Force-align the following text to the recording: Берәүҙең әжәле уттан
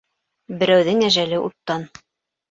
Берәүҙең 0.61 1.03
әжәле 1.07 1.41
уттан 1.49 1.85